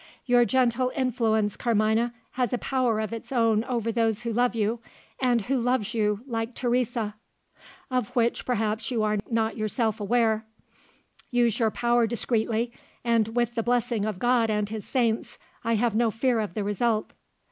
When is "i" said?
15.63-15.75